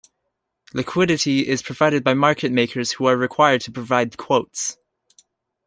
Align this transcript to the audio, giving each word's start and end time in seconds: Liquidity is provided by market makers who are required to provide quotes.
Liquidity 0.73 1.47
is 1.47 1.61
provided 1.61 2.03
by 2.03 2.15
market 2.15 2.51
makers 2.51 2.91
who 2.93 3.05
are 3.05 3.15
required 3.15 3.61
to 3.61 3.71
provide 3.71 4.17
quotes. 4.17 4.75